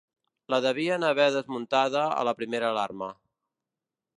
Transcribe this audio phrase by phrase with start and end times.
[0.53, 3.11] La devien haver desmuntada a la primera alarma